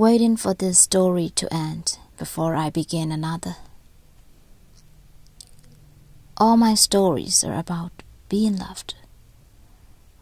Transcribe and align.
waiting 0.00 0.34
for 0.34 0.54
this 0.54 0.78
story 0.78 1.28
to 1.28 1.46
end 1.52 1.98
before 2.16 2.56
I 2.56 2.70
begin 2.70 3.12
another. 3.12 3.56
All 6.38 6.56
my 6.56 6.72
stories 6.72 7.44
are 7.44 7.58
about 7.58 7.92
being 8.30 8.56
loved, 8.56 8.94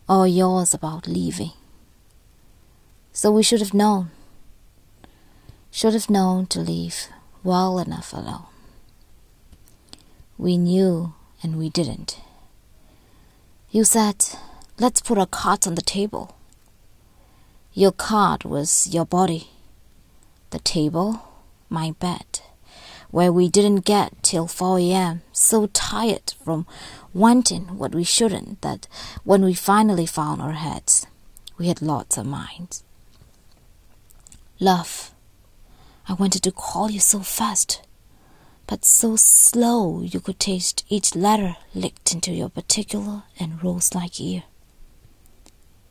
all 0.09 0.27
yours 0.27 0.75
about 0.75 1.06
leaving. 1.06 1.53
So 3.12 3.30
we 3.30 3.45
should 3.45 3.61
have 3.61 3.72
known, 3.72 4.11
should 5.71 5.95
have 5.95 6.10
known 6.10 6.47
to 6.47 6.58
leave 6.58 7.06
well 7.45 7.79
enough 7.79 8.13
alone. 8.13 8.47
We 10.37 10.58
knew 10.58 11.15
and 11.40 11.56
we 11.56 11.71
didn't. 11.71 12.19
You 13.71 13.85
said, 13.85 14.24
let's 14.81 15.01
put 15.01 15.19
a 15.19 15.26
cot 15.26 15.69
on 15.69 15.76
the 15.76 15.83
table. 15.83 16.34
Your 17.74 17.92
card 17.92 18.42
was 18.42 18.88
your 18.92 19.06
body, 19.06 19.51
the 20.51 20.59
table, 20.59 21.23
my 21.69 21.93
bed, 21.98 22.41
where 23.11 23.33
we 23.33 23.48
didn't 23.48 23.84
get 23.84 24.23
till 24.23 24.47
4 24.47 24.79
a.m., 24.79 25.23
so 25.33 25.66
tired 25.69 26.34
from 26.45 26.66
wanting 27.15 27.79
what 27.79 27.95
we 27.95 28.05
shouldn't 28.05 28.61
that 28.62 28.87
when 29.24 29.45
we 29.45 29.55
finally 29.55 30.07
found 30.07 30.43
our 30.43 30.52
heads, 30.52 31.07
we 31.57 31.69
had 31.69 31.83
lots 31.83 32.16
of 32.16 32.27
minds. 32.27 32.84
Love, 34.61 35.15
I 36.09 36.15
wanted 36.15 36.43
to 36.45 36.52
call 36.52 36.91
you 36.91 37.01
so 37.01 37.21
fast, 37.21 37.83
but 38.66 38.85
so 38.85 39.16
slow 39.16 40.02
you 40.02 40.21
could 40.21 40.38
taste 40.38 40.85
each 40.88 41.15
letter 41.15 41.57
licked 41.74 42.12
into 42.12 42.33
your 42.33 42.49
particular 42.49 43.24
and 43.38 43.62
rose 43.62 43.95
like 43.95 44.21
ear. 44.21 44.45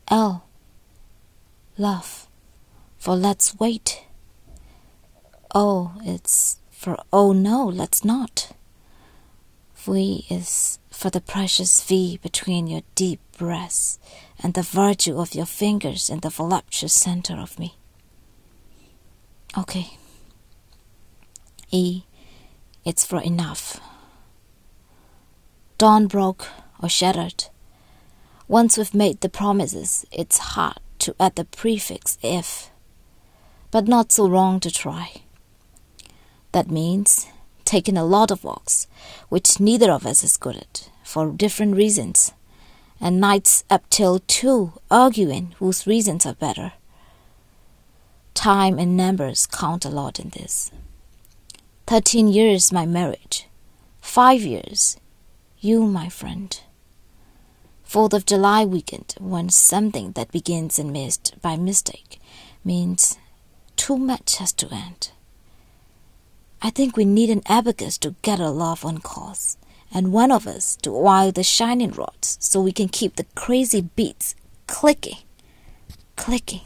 L, 0.08 0.44
love, 1.76 2.28
for 2.98 3.14
let's 3.14 3.58
wait. 3.58 4.04
O, 5.54 5.92
it's 6.04 6.58
for 6.70 6.96
oh 7.12 7.32
no, 7.32 7.66
let's 7.66 8.04
not. 8.04 8.52
V 9.74 10.26
is 10.28 10.78
for 10.90 11.10
the 11.10 11.20
precious 11.20 11.82
V 11.84 12.18
between 12.22 12.66
your 12.66 12.82
deep 12.94 13.20
breaths 13.36 13.98
and 14.42 14.54
the 14.54 14.62
virtue 14.62 15.18
of 15.18 15.34
your 15.34 15.46
fingers 15.46 16.10
in 16.10 16.20
the 16.20 16.30
voluptuous 16.30 16.92
center 16.92 17.34
of 17.34 17.58
me. 17.58 17.76
Okay. 19.56 19.96
E, 21.70 22.02
it's 22.84 23.04
for 23.04 23.20
enough. 23.22 23.80
Dawn 25.78 26.06
broke 26.06 26.48
or 26.82 26.88
shattered. 26.88 27.44
Once 28.48 28.76
we've 28.76 28.94
made 28.94 29.20
the 29.20 29.28
promises, 29.28 30.04
it's 30.10 30.38
hard 30.38 30.80
to 30.98 31.14
add 31.20 31.36
the 31.36 31.44
prefix 31.44 32.18
if, 32.22 32.70
but 33.70 33.86
not 33.86 34.10
so 34.10 34.28
wrong 34.28 34.58
to 34.60 34.70
try. 34.70 35.22
That 36.52 36.70
means 36.70 37.26
taking 37.64 37.96
a 37.96 38.04
lot 38.04 38.30
of 38.30 38.44
walks, 38.44 38.86
which 39.28 39.60
neither 39.60 39.90
of 39.90 40.06
us 40.06 40.24
is 40.24 40.36
good 40.36 40.56
at, 40.56 40.90
for 41.04 41.30
different 41.30 41.76
reasons, 41.76 42.32
and 43.00 43.20
nights 43.20 43.64
up 43.68 43.88
till 43.90 44.20
two 44.20 44.72
arguing 44.90 45.54
whose 45.58 45.86
reasons 45.86 46.24
are 46.24 46.34
better. 46.34 46.72
Time 48.34 48.78
and 48.78 48.96
numbers 48.96 49.46
count 49.46 49.84
a 49.84 49.90
lot 49.90 50.18
in 50.18 50.30
this. 50.30 50.70
Thirteen 51.86 52.28
years 52.28 52.72
my 52.72 52.86
marriage. 52.86 53.46
Five 54.00 54.40
years. 54.40 54.96
You, 55.60 55.86
my 55.86 56.08
friend. 56.08 56.58
Fourth 57.82 58.12
of 58.12 58.26
July 58.26 58.64
weekend, 58.64 59.14
when 59.18 59.48
something 59.48 60.12
that 60.12 60.30
begins 60.30 60.78
and 60.78 60.92
missed 60.92 61.34
by 61.42 61.56
mistake 61.56 62.20
means 62.64 63.18
too 63.76 63.96
much 63.96 64.36
has 64.36 64.52
to 64.54 64.68
end. 64.72 65.10
I 66.60 66.70
think 66.70 66.96
we 66.96 67.04
need 67.04 67.30
an 67.30 67.42
abacus 67.46 67.98
to 67.98 68.16
get 68.22 68.40
our 68.40 68.50
love 68.50 68.84
on 68.84 68.98
course, 68.98 69.56
and 69.92 70.12
one 70.12 70.32
of 70.32 70.46
us 70.46 70.76
to 70.82 70.90
wire 70.90 71.30
the 71.30 71.44
shining 71.44 71.92
rods 71.92 72.36
so 72.40 72.60
we 72.60 72.72
can 72.72 72.88
keep 72.88 73.16
the 73.16 73.26
crazy 73.34 73.80
beats 73.80 74.34
clicking, 74.66 75.18
clicking. 76.16 76.62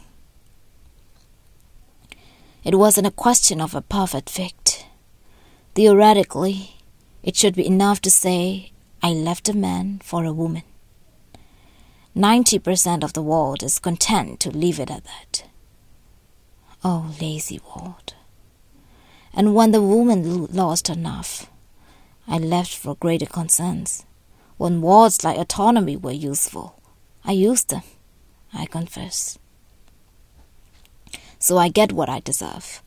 It 2.63 2.75
wasn't 2.75 3.07
a 3.07 3.11
question 3.11 3.61
of 3.61 3.75
a 3.75 3.81
perfect 3.81 4.29
fit. 4.29 4.85
Theoretically, 5.75 6.77
it 7.21 7.35
should 7.35 7.55
be 7.55 7.67
enough 7.67 8.01
to 8.01 8.09
say, 8.09 8.71
I 9.01 9.11
left 9.11 9.49
a 9.49 9.55
man 9.55 9.99
for 10.03 10.23
a 10.23 10.33
woman. 10.33 10.63
90% 12.15 13.03
of 13.03 13.13
the 13.13 13.21
world 13.21 13.63
is 13.63 13.79
content 13.79 14.39
to 14.39 14.49
leave 14.49 14.79
it 14.79 14.89
at 14.89 15.03
that. 15.03 15.43
Oh, 16.83 17.13
lazy 17.19 17.59
world. 17.75 18.13
And 19.33 19.55
when 19.55 19.71
the 19.71 19.81
woman 19.81 20.45
lost 20.47 20.89
enough, 20.89 21.49
I 22.27 22.37
left 22.37 22.75
for 22.75 22.95
greater 22.95 23.25
concerns. 23.25 24.05
When 24.57 24.81
words 24.81 25.23
like 25.23 25.37
autonomy 25.37 25.97
were 25.97 26.11
useful, 26.11 26.81
I 27.25 27.31
used 27.31 27.69
them, 27.69 27.83
I 28.53 28.65
confess. 28.65 29.37
So 31.39 31.57
I 31.57 31.69
get 31.69 31.91
what 31.91 32.09
I 32.09 32.19
deserve 32.19 32.81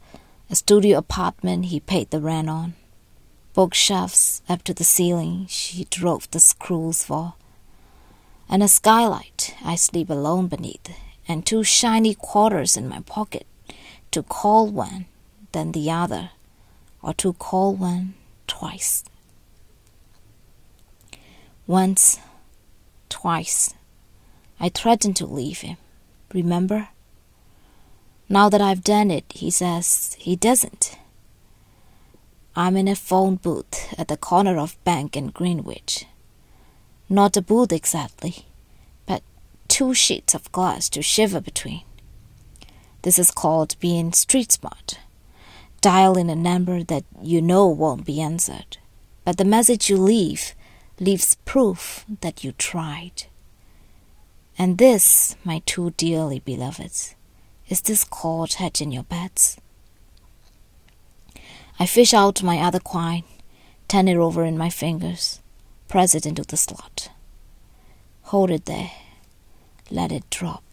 a 0.48 0.54
studio 0.54 0.98
apartment 0.98 1.66
he 1.66 1.80
paid 1.80 2.10
the 2.10 2.20
rent 2.20 2.48
on, 2.48 2.74
bookshelves 3.52 4.42
up 4.48 4.62
to 4.62 4.72
the 4.72 4.84
ceiling 4.84 5.46
she 5.48 5.84
drove 5.90 6.30
the 6.30 6.38
screws 6.38 7.04
for, 7.04 7.34
and 8.48 8.62
a 8.62 8.68
skylight 8.68 9.56
I 9.64 9.74
sleep 9.74 10.08
alone 10.08 10.46
beneath, 10.46 10.96
and 11.26 11.44
two 11.44 11.64
shiny 11.64 12.14
quarters 12.14 12.76
in 12.76 12.88
my 12.88 13.00
pocket 13.00 13.46
to 14.12 14.22
call 14.22 14.68
one, 14.68 15.06
then 15.50 15.72
the 15.72 15.90
other, 15.90 16.30
or 17.06 17.14
to 17.14 17.32
call 17.34 17.72
one 17.72 18.14
twice. 18.48 19.04
Once, 21.68 22.18
twice, 23.08 23.74
I 24.58 24.68
threatened 24.68 25.14
to 25.16 25.26
leave 25.26 25.60
him. 25.60 25.76
Remember? 26.34 26.88
Now 28.28 28.48
that 28.48 28.60
I've 28.60 28.82
done 28.82 29.12
it, 29.12 29.24
he 29.28 29.50
says 29.52 30.16
he 30.18 30.34
doesn't. 30.34 30.98
I'm 32.56 32.76
in 32.76 32.88
a 32.88 32.96
phone 32.96 33.36
booth 33.36 33.94
at 33.96 34.08
the 34.08 34.16
corner 34.16 34.58
of 34.58 34.82
Bank 34.82 35.14
and 35.14 35.32
Greenwich. 35.32 36.06
Not 37.08 37.36
a 37.36 37.42
booth 37.42 37.70
exactly, 37.70 38.46
but 39.06 39.22
two 39.68 39.94
sheets 39.94 40.34
of 40.34 40.50
glass 40.50 40.88
to 40.88 41.02
shiver 41.02 41.40
between. 41.40 41.84
This 43.02 43.16
is 43.16 43.30
called 43.30 43.76
being 43.78 44.12
street 44.12 44.50
smart. 44.50 44.98
Dial 45.86 46.19
in 46.19 46.28
a 46.28 46.34
number 46.34 46.82
that 46.82 47.04
you 47.22 47.41
know 47.41 47.69
won't 47.69 48.04
be 48.04 48.20
answered, 48.20 48.78
but 49.24 49.36
the 49.36 49.44
message 49.44 49.88
you 49.88 49.97
leave 49.97 50.52
leaves 50.98 51.36
proof 51.44 52.04
that 52.22 52.42
you 52.42 52.50
tried. 52.50 53.26
And 54.58 54.78
this, 54.78 55.36
my 55.44 55.62
two 55.64 55.91
dearly 55.91 56.41
beloveds, 56.41 57.14
is 57.69 57.82
this 57.82 58.02
cord 58.02 58.54
hedge 58.54 58.80
in 58.82 58.91
your 58.91 59.04
beds? 59.04 59.58
I 61.78 61.86
fish 61.86 62.12
out 62.12 62.42
my 62.42 62.58
other 62.58 62.80
coin, 62.80 63.22
turn 63.86 64.08
it 64.08 64.16
over 64.16 64.44
in 64.44 64.58
my 64.58 64.70
fingers, 64.70 65.41
press 65.86 66.16
it 66.16 66.26
into 66.26 66.42
the 66.42 66.56
slot. 66.56 67.10
Hold 68.22 68.50
it 68.50 68.64
there, 68.64 68.91
let 69.88 70.10
it 70.10 70.28
drop. 70.30 70.66